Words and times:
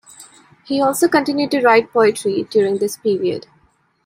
He 0.65 0.81
also 0.81 1.07
continued 1.07 1.51
to 1.51 1.61
write 1.61 1.93
poetry 1.93 2.47
during 2.49 2.79
this 2.79 2.97
period. 2.97 3.45